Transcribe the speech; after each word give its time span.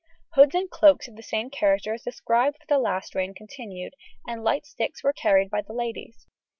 Hoods 0.33 0.55
and 0.55 0.67
cloaks 0.67 1.07
of 1.07 1.15
the 1.15 1.21
same 1.21 1.51
character 1.51 1.93
as 1.93 2.01
described 2.01 2.57
for 2.57 2.65
the 2.67 2.79
last 2.79 3.13
reign 3.13 3.35
continued, 3.35 3.93
and 4.27 4.43
light 4.43 4.65
sticks 4.65 5.03
were 5.03 5.13
carried 5.13 5.51
by 5.51 5.61
the 5.61 5.73
ladies. 5.73 6.25